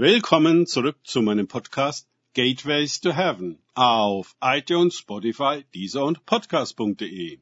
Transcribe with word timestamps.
Willkommen 0.00 0.68
zurück 0.68 0.96
zu 1.02 1.22
meinem 1.22 1.48
Podcast 1.48 2.06
Gateways 2.32 3.00
to 3.00 3.12
Heaven 3.12 3.58
auf 3.74 4.36
iTunes, 4.40 4.96
Spotify, 4.96 5.64
Deezer 5.74 6.04
und 6.04 6.24
Podcast.de. 6.24 7.40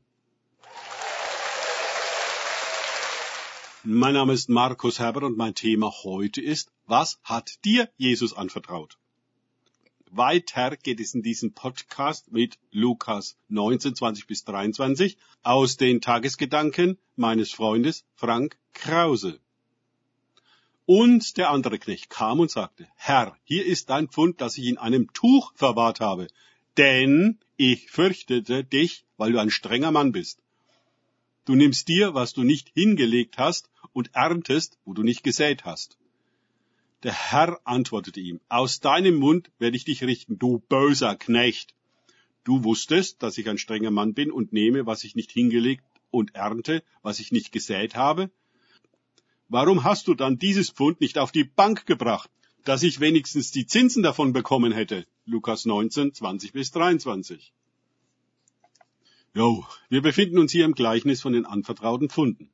Mein 3.85 4.15
Name 4.15 4.33
ist 4.33 4.49
Markus 4.49 4.99
Herbert 4.99 5.25
und 5.25 5.37
mein 5.37 5.55
Thema 5.55 5.93
heute 6.03 6.41
ist, 6.41 6.73
was 6.87 7.21
hat 7.25 7.63
dir 7.67 7.91
Jesus 7.99 8.33
anvertraut? 8.33 8.97
Weiter 10.11 10.79
geht 10.79 11.01
es 11.01 11.13
in 11.13 11.21
diesem 11.21 11.53
Podcast 11.53 12.33
mit 12.33 12.59
Lukas 12.71 13.37
19, 13.49 13.97
20 13.97 14.27
bis 14.27 14.45
23 14.45 15.19
aus 15.43 15.77
den 15.77 16.01
Tagesgedanken 16.01 16.97
meines 17.17 17.53
Freundes 17.53 18.07
Frank 18.15 18.57
Krause. 18.73 19.41
Und 20.87 21.37
der 21.37 21.51
andere 21.51 21.79
Knecht 21.79 22.11
kam 22.11 22.39
und 22.39 22.51
sagte, 22.51 22.89
Herr, 22.95 23.37
hier 23.43 23.67
ist 23.67 23.91
dein 23.91 24.09
Pfund, 24.09 24.41
das 24.41 24.57
ich 24.57 24.67
in 24.67 24.79
einem 24.79 25.13
Tuch 25.13 25.53
verwahrt 25.57 26.01
habe, 26.01 26.29
denn 26.77 27.39
ich 27.57 27.91
fürchtete 27.91 28.63
dich, 28.63 29.05
weil 29.17 29.33
du 29.33 29.41
ein 29.41 29.51
strenger 29.51 29.91
Mann 29.91 30.13
bist. 30.13 30.41
Du 31.45 31.55
nimmst 31.55 31.89
dir, 31.89 32.15
was 32.15 32.33
du 32.33 32.43
nicht 32.43 32.71
hingelegt 32.75 33.37
hast, 33.39 33.69
und 33.93 34.15
erntest, 34.15 34.79
wo 34.85 34.93
du 34.93 35.03
nicht 35.03 35.23
gesät 35.23 35.65
hast. 35.65 35.97
Der 37.03 37.13
Herr 37.13 37.61
antwortete 37.65 38.21
ihm, 38.21 38.41
aus 38.49 38.81
deinem 38.81 39.17
Mund 39.17 39.51
werde 39.59 39.77
ich 39.77 39.85
dich 39.85 40.03
richten, 40.05 40.39
du 40.39 40.59
böser 40.69 41.17
Knecht. 41.17 41.75
Du 42.45 42.63
wusstest, 42.63 43.23
dass 43.23 43.39
ich 43.39 43.49
ein 43.49 43.59
strenger 43.59 43.91
Mann 43.91 44.15
bin 44.15 44.31
und 44.31 44.53
nehme, 44.53 44.87
was 44.87 45.03
ich 45.05 45.15
nicht 45.15 45.31
hingelegt 45.31 45.83
und 46.11 46.35
ernte, 46.35 46.83
was 47.03 47.19
ich 47.21 47.33
nicht 47.33 47.53
gesät 47.53 47.97
habe? 47.97 48.31
Warum 49.49 49.85
hast 49.85 50.09
du 50.09 50.15
dann 50.15 50.39
dieses 50.39 50.71
Pfund 50.71 51.01
nicht 51.01 51.19
auf 51.19 51.31
die 51.31 51.45
Bank 51.45 51.87
gebracht, 51.87 52.31
dass 52.65 52.83
ich 52.83 52.99
wenigstens 52.99 53.53
die 53.53 53.67
Zinsen 53.67 54.03
davon 54.03 54.33
bekommen 54.33 54.73
hätte? 54.73 55.07
Lukas 55.25 55.67
19, 55.67 56.15
20 56.15 56.53
bis 56.53 56.73
23. 56.73 57.53
Jo, 59.35 59.65
wir 59.89 60.03
befinden 60.03 60.39
uns 60.39 60.51
hier 60.51 60.65
im 60.65 60.75
Gleichnis 60.75 61.21
von 61.23 61.33
den 61.33 61.47
anvertrauten 61.47 62.09
Pfunden. 62.11 62.51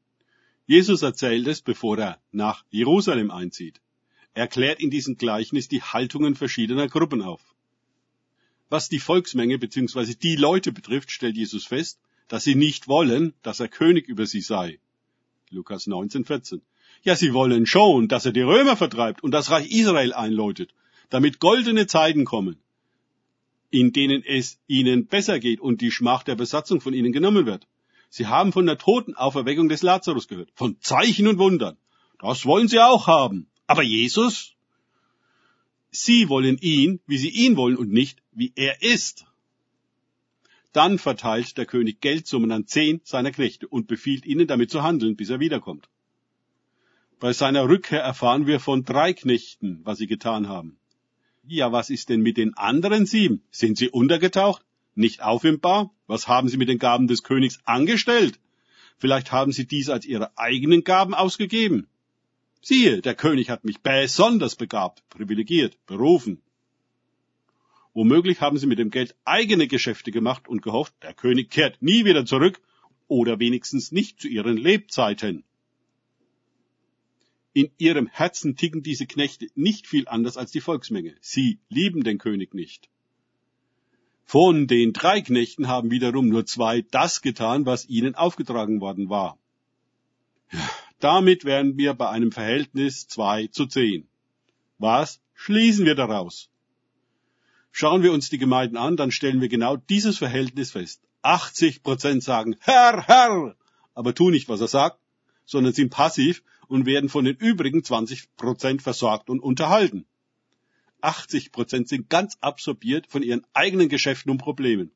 Jesus 0.66 1.00
erzählt 1.00 1.46
es, 1.46 1.62
bevor 1.62 1.96
er 1.98 2.20
nach 2.30 2.64
Jerusalem 2.70 3.30
einzieht. 3.30 3.80
Er 4.34 4.46
klärt 4.46 4.80
in 4.80 4.90
diesem 4.90 5.16
Gleichnis 5.16 5.68
die 5.68 5.82
Haltungen 5.82 6.34
verschiedener 6.34 6.88
Gruppen 6.88 7.22
auf. 7.22 7.54
Was 8.68 8.90
die 8.90 9.00
Volksmenge 9.00 9.58
bzw. 9.58 10.14
die 10.14 10.36
Leute 10.36 10.72
betrifft, 10.72 11.10
stellt 11.10 11.36
Jesus 11.36 11.64
fest, 11.64 12.00
dass 12.28 12.44
sie 12.44 12.54
nicht 12.54 12.86
wollen, 12.86 13.32
dass 13.42 13.60
er 13.60 13.68
König 13.68 14.08
über 14.08 14.26
sie 14.26 14.40
sei. 14.42 14.78
Lukas 15.50 15.86
19, 15.86 16.24
14. 16.24 16.62
Ja, 17.04 17.16
sie 17.16 17.34
wollen 17.34 17.66
schon, 17.66 18.06
dass 18.06 18.26
er 18.26 18.32
die 18.32 18.42
Römer 18.42 18.76
vertreibt 18.76 19.24
und 19.24 19.32
das 19.32 19.50
Reich 19.50 19.70
Israel 19.72 20.12
einläutet, 20.12 20.72
damit 21.10 21.40
goldene 21.40 21.86
Zeiten 21.88 22.24
kommen, 22.24 22.56
in 23.70 23.92
denen 23.92 24.22
es 24.24 24.60
ihnen 24.68 25.06
besser 25.06 25.40
geht 25.40 25.60
und 25.60 25.80
die 25.80 25.90
Schmach 25.90 26.22
der 26.22 26.36
Besatzung 26.36 26.80
von 26.80 26.94
ihnen 26.94 27.12
genommen 27.12 27.44
wird. 27.44 27.66
Sie 28.08 28.26
haben 28.28 28.52
von 28.52 28.66
der 28.66 28.78
Totenauferweckung 28.78 29.68
des 29.68 29.82
Lazarus 29.82 30.28
gehört, 30.28 30.50
von 30.54 30.76
Zeichen 30.80 31.26
und 31.26 31.38
Wundern. 31.38 31.76
Das 32.20 32.46
wollen 32.46 32.68
sie 32.68 32.78
auch 32.78 33.08
haben. 33.08 33.48
Aber 33.66 33.82
Jesus? 33.82 34.54
Sie 35.90 36.28
wollen 36.28 36.56
ihn, 36.58 37.00
wie 37.06 37.18
sie 37.18 37.30
ihn 37.30 37.56
wollen 37.56 37.76
und 37.76 37.90
nicht, 37.90 38.22
wie 38.30 38.52
er 38.54 38.80
ist. 38.80 39.24
Dann 40.72 40.98
verteilt 40.98 41.58
der 41.58 41.66
König 41.66 42.00
Geldsummen 42.00 42.52
an 42.52 42.66
zehn 42.66 43.00
seiner 43.04 43.32
Knechte 43.32 43.66
und 43.66 43.88
befiehlt 43.88 44.24
ihnen 44.24 44.46
damit 44.46 44.70
zu 44.70 44.82
handeln, 44.82 45.16
bis 45.16 45.30
er 45.30 45.40
wiederkommt. 45.40 45.88
Bei 47.22 47.32
seiner 47.32 47.68
Rückkehr 47.68 48.02
erfahren 48.02 48.48
wir 48.48 48.58
von 48.58 48.84
drei 48.84 49.12
Knechten, 49.12 49.80
was 49.84 49.98
sie 49.98 50.08
getan 50.08 50.48
haben. 50.48 50.76
Ja, 51.46 51.70
was 51.70 51.88
ist 51.88 52.08
denn 52.08 52.20
mit 52.20 52.36
den 52.36 52.54
anderen 52.54 53.06
sieben? 53.06 53.44
Sind 53.52 53.78
sie 53.78 53.90
untergetaucht? 53.90 54.64
Nicht 54.96 55.22
auffindbar? 55.22 55.92
Was 56.08 56.26
haben 56.26 56.48
sie 56.48 56.56
mit 56.56 56.68
den 56.68 56.80
Gaben 56.80 57.06
des 57.06 57.22
Königs 57.22 57.60
angestellt? 57.64 58.40
Vielleicht 58.98 59.30
haben 59.30 59.52
sie 59.52 59.68
dies 59.68 59.88
als 59.88 60.04
ihre 60.04 60.36
eigenen 60.36 60.82
Gaben 60.82 61.14
ausgegeben. 61.14 61.86
Siehe, 62.60 63.00
der 63.02 63.14
König 63.14 63.50
hat 63.50 63.64
mich 63.64 63.78
besonders 63.82 64.56
begabt, 64.56 65.08
privilegiert, 65.08 65.78
berufen. 65.86 66.42
Womöglich 67.94 68.40
haben 68.40 68.58
sie 68.58 68.66
mit 68.66 68.80
dem 68.80 68.90
Geld 68.90 69.14
eigene 69.24 69.68
Geschäfte 69.68 70.10
gemacht 70.10 70.48
und 70.48 70.60
gehofft, 70.60 70.94
der 71.04 71.14
König 71.14 71.50
kehrt 71.50 71.82
nie 71.82 72.04
wieder 72.04 72.26
zurück 72.26 72.60
oder 73.06 73.38
wenigstens 73.38 73.92
nicht 73.92 74.20
zu 74.20 74.26
ihren 74.26 74.56
Lebzeiten. 74.56 75.44
In 77.54 77.70
ihrem 77.76 78.06
Herzen 78.06 78.56
ticken 78.56 78.82
diese 78.82 79.06
Knechte 79.06 79.48
nicht 79.54 79.86
viel 79.86 80.08
anders 80.08 80.36
als 80.36 80.52
die 80.52 80.60
Volksmenge. 80.60 81.14
Sie 81.20 81.58
lieben 81.68 82.02
den 82.02 82.18
König 82.18 82.54
nicht. 82.54 82.88
Von 84.24 84.66
den 84.66 84.94
drei 84.94 85.20
Knechten 85.20 85.68
haben 85.68 85.90
wiederum 85.90 86.28
nur 86.28 86.46
zwei 86.46 86.82
das 86.90 87.20
getan, 87.20 87.66
was 87.66 87.86
ihnen 87.88 88.14
aufgetragen 88.14 88.80
worden 88.80 89.10
war. 89.10 89.38
Damit 91.00 91.44
wären 91.44 91.76
wir 91.76 91.94
bei 91.94 92.08
einem 92.08 92.32
Verhältnis 92.32 93.08
zwei 93.08 93.48
zu 93.48 93.66
zehn. 93.66 94.08
Was 94.78 95.20
schließen 95.34 95.84
wir 95.84 95.94
daraus? 95.94 96.48
Schauen 97.70 98.02
wir 98.02 98.12
uns 98.12 98.30
die 98.30 98.38
Gemeinden 98.38 98.76
an, 98.76 98.96
dann 98.96 99.10
stellen 99.10 99.40
wir 99.40 99.48
genau 99.48 99.76
dieses 99.76 100.18
Verhältnis 100.18 100.70
fest. 100.70 101.02
80 101.22 101.82
Prozent 101.82 102.22
sagen 102.22 102.56
Herr, 102.60 103.06
Herr, 103.06 103.56
aber 103.94 104.14
tun 104.14 104.32
nicht, 104.32 104.48
was 104.48 104.60
er 104.60 104.68
sagt, 104.68 104.98
sondern 105.44 105.72
sind 105.72 105.90
passiv 105.90 106.42
und 106.72 106.86
werden 106.86 107.10
von 107.10 107.26
den 107.26 107.36
übrigen 107.36 107.84
20 107.84 108.34
Prozent 108.34 108.80
versorgt 108.80 109.28
und 109.28 109.40
unterhalten. 109.40 110.06
80 111.02 111.52
Prozent 111.52 111.86
sind 111.86 112.08
ganz 112.08 112.38
absorbiert 112.40 113.06
von 113.08 113.22
ihren 113.22 113.44
eigenen 113.52 113.90
Geschäften 113.90 114.30
und 114.30 114.38
Problemen. 114.38 114.90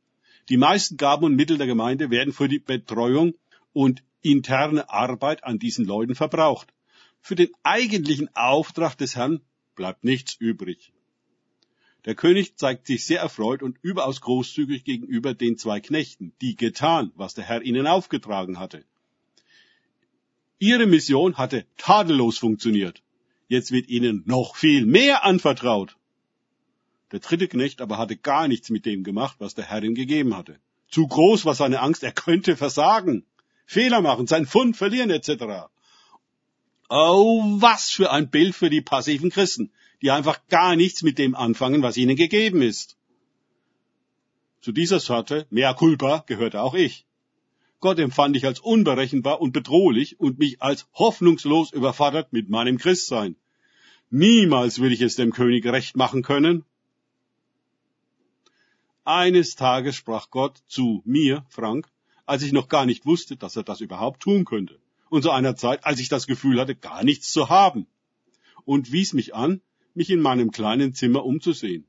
Die 0.48 0.56
meisten 0.56 0.96
Gaben 0.96 1.26
und 1.26 1.36
Mittel 1.36 1.58
der 1.58 1.66
Gemeinde 1.66 2.08
werden 2.08 2.32
für 2.32 2.48
die 2.48 2.60
Betreuung 2.60 3.34
und 3.74 4.02
interne 4.22 4.88
Arbeit 4.88 5.44
an 5.44 5.58
diesen 5.58 5.84
Leuten 5.84 6.14
verbraucht. 6.14 6.72
Für 7.20 7.34
den 7.34 7.50
eigentlichen 7.62 8.34
Auftrag 8.34 8.96
des 8.96 9.14
Herrn 9.14 9.42
bleibt 9.74 10.02
nichts 10.02 10.34
übrig. 10.34 10.94
Der 12.06 12.14
König 12.14 12.56
zeigt 12.56 12.86
sich 12.86 13.04
sehr 13.04 13.20
erfreut 13.20 13.62
und 13.62 13.76
überaus 13.82 14.22
großzügig 14.22 14.84
gegenüber 14.84 15.34
den 15.34 15.58
zwei 15.58 15.80
Knechten, 15.80 16.32
die 16.40 16.56
getan, 16.56 17.12
was 17.16 17.34
der 17.34 17.44
Herr 17.44 17.60
ihnen 17.60 17.86
aufgetragen 17.86 18.58
hatte. 18.58 18.86
Ihre 20.58 20.86
Mission 20.86 21.36
hatte 21.36 21.66
tadellos 21.76 22.38
funktioniert. 22.38 23.02
Jetzt 23.48 23.70
wird 23.70 23.88
ihnen 23.88 24.22
noch 24.26 24.56
viel 24.56 24.86
mehr 24.86 25.24
anvertraut. 25.24 25.96
Der 27.12 27.20
dritte 27.20 27.46
Knecht 27.46 27.80
aber 27.80 27.98
hatte 27.98 28.16
gar 28.16 28.48
nichts 28.48 28.70
mit 28.70 28.86
dem 28.86 29.04
gemacht, 29.04 29.36
was 29.38 29.54
der 29.54 29.66
Herr 29.66 29.82
ihm 29.82 29.94
gegeben 29.94 30.36
hatte. 30.36 30.58
Zu 30.88 31.06
groß 31.06 31.44
war 31.44 31.54
seine 31.54 31.80
Angst, 31.80 32.02
er 32.02 32.12
könnte 32.12 32.56
versagen, 32.56 33.24
Fehler 33.66 34.00
machen, 34.00 34.26
sein 34.26 34.46
Fund 34.46 34.76
verlieren 34.76 35.10
etc. 35.10 35.68
Oh, 36.88 37.42
was 37.60 37.90
für 37.90 38.10
ein 38.10 38.30
Bild 38.30 38.54
für 38.54 38.70
die 38.70 38.80
passiven 38.80 39.30
Christen, 39.30 39.72
die 40.02 40.10
einfach 40.10 40.46
gar 40.48 40.76
nichts 40.76 41.02
mit 41.02 41.18
dem 41.18 41.34
anfangen, 41.34 41.82
was 41.82 41.96
ihnen 41.96 42.16
gegeben 42.16 42.62
ist. 42.62 42.96
Zu 44.60 44.72
dieser 44.72 45.00
Sorte, 45.00 45.46
mea 45.50 45.74
culpa, 45.74 46.24
gehörte 46.26 46.60
auch 46.60 46.74
ich. 46.74 47.06
Gott 47.80 47.98
empfand 47.98 48.36
ich 48.36 48.46
als 48.46 48.60
unberechenbar 48.60 49.40
und 49.40 49.52
bedrohlich 49.52 50.18
und 50.18 50.38
mich 50.38 50.62
als 50.62 50.86
hoffnungslos 50.94 51.72
überfordert 51.72 52.32
mit 52.32 52.48
meinem 52.48 52.78
Christsein. 52.78 53.36
Niemals 54.10 54.80
will 54.80 54.92
ich 54.92 55.02
es 55.02 55.16
dem 55.16 55.32
König 55.32 55.66
recht 55.66 55.96
machen 55.96 56.22
können. 56.22 56.64
Eines 59.04 59.56
Tages 59.56 59.94
sprach 59.94 60.30
Gott 60.30 60.62
zu 60.66 61.02
mir, 61.04 61.44
Frank, 61.48 61.88
als 62.24 62.42
ich 62.42 62.52
noch 62.52 62.68
gar 62.68 62.86
nicht 62.86 63.06
wusste, 63.06 63.36
dass 63.36 63.56
er 63.56 63.62
das 63.62 63.80
überhaupt 63.80 64.22
tun 64.22 64.44
könnte. 64.44 64.80
Und 65.08 65.22
zu 65.22 65.30
einer 65.30 65.54
Zeit, 65.54 65.84
als 65.84 66.00
ich 66.00 66.08
das 66.08 66.26
Gefühl 66.26 66.60
hatte, 66.60 66.74
gar 66.74 67.04
nichts 67.04 67.30
zu 67.30 67.48
haben. 67.48 67.86
Und 68.64 68.90
wies 68.90 69.12
mich 69.12 69.34
an, 69.34 69.60
mich 69.94 70.10
in 70.10 70.20
meinem 70.20 70.50
kleinen 70.50 70.92
Zimmer 70.92 71.24
umzusehen. 71.24 71.86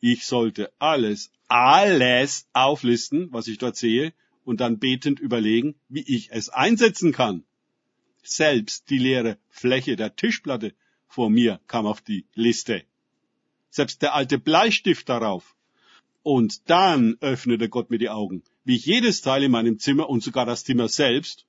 Ich 0.00 0.26
sollte 0.26 0.72
alles, 0.78 1.30
alles 1.48 2.46
auflisten, 2.52 3.32
was 3.32 3.48
ich 3.48 3.58
dort 3.58 3.76
sehe, 3.76 4.12
und 4.50 4.60
dann 4.60 4.80
betend 4.80 5.20
überlegen, 5.20 5.76
wie 5.88 6.02
ich 6.02 6.32
es 6.32 6.48
einsetzen 6.48 7.12
kann. 7.12 7.44
Selbst 8.24 8.90
die 8.90 8.98
leere 8.98 9.38
Fläche 9.48 9.94
der 9.94 10.16
Tischplatte 10.16 10.74
vor 11.06 11.30
mir 11.30 11.60
kam 11.68 11.86
auf 11.86 12.00
die 12.00 12.26
Liste. 12.34 12.82
Selbst 13.70 14.02
der 14.02 14.12
alte 14.12 14.40
Bleistift 14.40 15.08
darauf. 15.08 15.54
Und 16.24 16.68
dann 16.68 17.16
öffnete 17.20 17.68
Gott 17.68 17.90
mir 17.90 17.98
die 17.98 18.08
Augen, 18.08 18.42
wie 18.64 18.74
ich 18.74 18.86
jedes 18.86 19.22
Teil 19.22 19.44
in 19.44 19.52
meinem 19.52 19.78
Zimmer 19.78 20.10
und 20.10 20.20
sogar 20.20 20.46
das 20.46 20.64
Zimmer 20.64 20.88
selbst, 20.88 21.46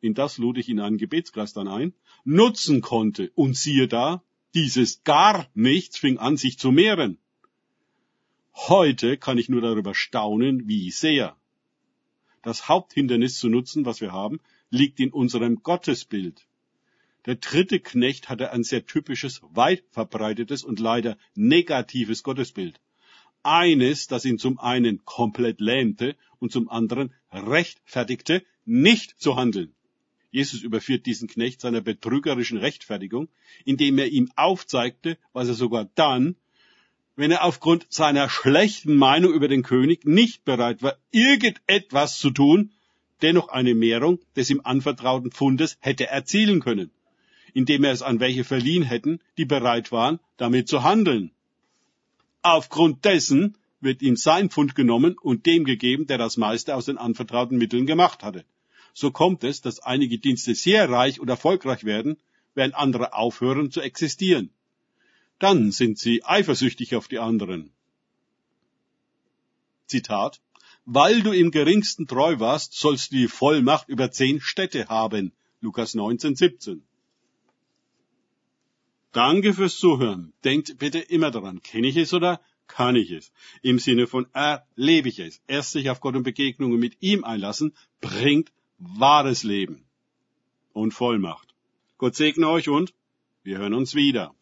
in 0.00 0.14
das 0.14 0.36
lud 0.36 0.58
ich 0.58 0.68
in 0.68 0.80
einen 0.80 0.98
Gebetskreis 0.98 1.52
dann 1.52 1.68
ein, 1.68 1.94
nutzen 2.24 2.80
konnte. 2.80 3.30
Und 3.36 3.56
siehe 3.56 3.86
da, 3.86 4.24
dieses 4.52 5.04
gar 5.04 5.46
nichts 5.54 5.96
fing 5.96 6.18
an, 6.18 6.36
sich 6.36 6.58
zu 6.58 6.72
mehren. 6.72 7.18
Heute 8.52 9.16
kann 9.16 9.38
ich 9.38 9.48
nur 9.48 9.60
darüber 9.60 9.94
staunen, 9.94 10.66
wie 10.66 10.90
sehr. 10.90 11.36
Das 12.46 12.68
Haupthindernis 12.68 13.40
zu 13.40 13.48
nutzen, 13.48 13.86
was 13.86 14.00
wir 14.00 14.12
haben, 14.12 14.38
liegt 14.70 15.00
in 15.00 15.10
unserem 15.10 15.64
Gottesbild. 15.64 16.46
Der 17.24 17.34
dritte 17.34 17.80
Knecht 17.80 18.28
hatte 18.28 18.52
ein 18.52 18.62
sehr 18.62 18.86
typisches, 18.86 19.40
weit 19.50 19.82
verbreitetes 19.90 20.62
und 20.62 20.78
leider 20.78 21.18
negatives 21.34 22.22
Gottesbild. 22.22 22.80
Eines, 23.42 24.06
das 24.06 24.24
ihn 24.24 24.38
zum 24.38 24.60
einen 24.60 25.04
komplett 25.04 25.60
lähmte 25.60 26.14
und 26.38 26.52
zum 26.52 26.68
anderen 26.68 27.12
rechtfertigte, 27.32 28.44
nicht 28.64 29.20
zu 29.20 29.34
handeln. 29.34 29.74
Jesus 30.30 30.62
überführt 30.62 31.04
diesen 31.06 31.26
Knecht 31.26 31.60
seiner 31.60 31.80
betrügerischen 31.80 32.58
Rechtfertigung, 32.58 33.28
indem 33.64 33.98
er 33.98 34.06
ihm 34.06 34.30
aufzeigte, 34.36 35.18
was 35.32 35.48
er 35.48 35.54
sogar 35.54 35.90
dann, 35.96 36.36
wenn 37.16 37.30
er 37.30 37.44
aufgrund 37.44 37.86
seiner 37.88 38.28
schlechten 38.28 38.94
Meinung 38.94 39.32
über 39.32 39.48
den 39.48 39.62
König 39.62 40.04
nicht 40.04 40.44
bereit 40.44 40.82
war, 40.82 40.96
irgendetwas 41.10 42.18
zu 42.18 42.30
tun, 42.30 42.72
dennoch 43.22 43.48
eine 43.48 43.74
Mehrung 43.74 44.20
des 44.36 44.50
ihm 44.50 44.60
anvertrauten 44.62 45.32
Pfundes 45.32 45.78
hätte 45.80 46.06
erzielen 46.06 46.60
können, 46.60 46.90
indem 47.54 47.84
er 47.84 47.92
es 47.92 48.02
an 48.02 48.20
welche 48.20 48.44
verliehen 48.44 48.82
hätten, 48.82 49.20
die 49.38 49.46
bereit 49.46 49.90
waren, 49.92 50.20
damit 50.36 50.68
zu 50.68 50.82
handeln. 50.82 51.32
Aufgrund 52.42 53.04
dessen 53.06 53.56
wird 53.80 54.02
ihm 54.02 54.16
sein 54.16 54.50
Pfund 54.50 54.74
genommen 54.74 55.16
und 55.20 55.46
dem 55.46 55.64
gegeben, 55.64 56.06
der 56.06 56.18
das 56.18 56.36
meiste 56.36 56.74
aus 56.76 56.84
den 56.84 56.98
anvertrauten 56.98 57.56
Mitteln 57.56 57.86
gemacht 57.86 58.22
hatte. 58.22 58.44
So 58.92 59.10
kommt 59.10 59.42
es, 59.42 59.60
dass 59.62 59.80
einige 59.80 60.18
Dienste 60.18 60.54
sehr 60.54 60.88
reich 60.88 61.18
und 61.18 61.28
erfolgreich 61.28 61.84
werden, 61.84 62.18
während 62.54 62.74
andere 62.74 63.14
aufhören 63.14 63.70
zu 63.70 63.80
existieren. 63.80 64.50
Dann 65.38 65.70
sind 65.70 65.98
sie 65.98 66.24
eifersüchtig 66.24 66.94
auf 66.94 67.08
die 67.08 67.18
anderen. 67.18 67.72
Zitat 69.86 70.40
Weil 70.84 71.22
du 71.22 71.32
im 71.32 71.50
geringsten 71.50 72.06
treu 72.06 72.38
warst, 72.38 72.74
sollst 72.74 73.12
du 73.12 73.16
die 73.16 73.28
Vollmacht 73.28 73.88
über 73.88 74.10
zehn 74.10 74.40
Städte 74.40 74.88
haben. 74.88 75.32
Lukas 75.60 75.94
19, 75.94 76.36
17. 76.36 76.82
Danke 79.12 79.54
fürs 79.54 79.78
Zuhören. 79.78 80.32
Denkt 80.44 80.78
bitte 80.78 80.98
immer 80.98 81.30
daran, 81.30 81.62
kenne 81.62 81.88
ich 81.88 81.96
es 81.96 82.12
oder 82.12 82.40
kann 82.66 82.96
ich 82.96 83.10
es? 83.10 83.32
Im 83.62 83.78
Sinne 83.78 84.06
von 84.06 84.26
erlebe 84.32 85.08
ich 85.08 85.18
es. 85.18 85.40
Erst 85.46 85.72
sich 85.72 85.88
auf 85.90 86.00
Gott 86.00 86.16
und 86.16 86.24
Begegnungen 86.24 86.78
mit 86.78 86.96
ihm 87.00 87.24
einlassen, 87.24 87.74
bringt 88.00 88.52
wahres 88.78 89.42
Leben 89.42 89.86
und 90.72 90.92
Vollmacht. 90.92 91.54
Gott 91.98 92.14
segne 92.14 92.48
euch 92.48 92.68
und 92.68 92.92
wir 93.42 93.58
hören 93.58 93.74
uns 93.74 93.94
wieder. 93.94 94.34